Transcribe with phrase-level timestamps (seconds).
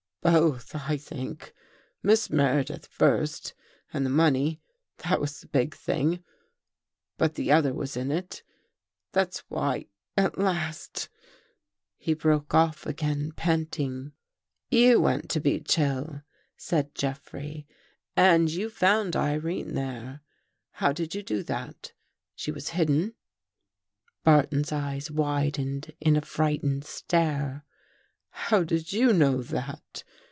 [0.31, 1.51] "Both, I think.
[2.03, 3.55] Miss Meredith first
[3.91, 4.61] and the money—
[4.99, 6.23] that was the big thing,
[7.17, 8.43] but the other was in it.
[9.13, 11.09] That's why, at last..."
[11.97, 14.11] He broke off again, panting."
[14.69, 16.21] You went to Beech Hill,"
[16.55, 17.65] said Jeffrey."
[18.15, 20.21] And you found Irene there.
[20.73, 21.93] How did you do that?
[22.35, 23.15] She was hidden."
[24.23, 27.65] Barton's eyes widened in a frightened stare."
[28.49, 30.05] How did you know that?